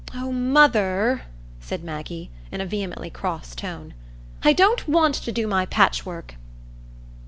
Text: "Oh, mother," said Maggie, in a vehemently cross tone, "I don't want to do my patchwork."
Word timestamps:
"Oh, 0.15 0.31
mother," 0.31 1.25
said 1.59 1.83
Maggie, 1.83 2.31
in 2.51 2.59
a 2.59 2.65
vehemently 2.65 3.11
cross 3.11 3.53
tone, 3.53 3.93
"I 4.41 4.51
don't 4.51 4.87
want 4.87 5.13
to 5.13 5.31
do 5.31 5.45
my 5.45 5.67
patchwork." 5.67 6.37